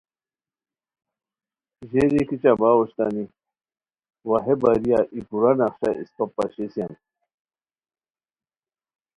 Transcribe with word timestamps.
ژیری 1.89 2.21
کیچہ 2.29 2.51
باؤ 2.59 2.77
اوشتانی 2.79 3.25
وا 4.27 4.37
ہے 4.45 4.53
باریہ 4.61 4.99
ای 5.13 5.21
پورہ 5.27 5.51
نقشہ 5.59 5.89
اسپہ 6.01 6.25
پاشیسیان 6.35 6.93